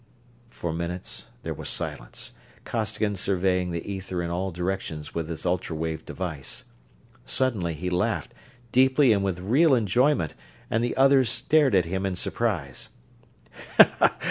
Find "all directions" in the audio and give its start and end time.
4.31-5.13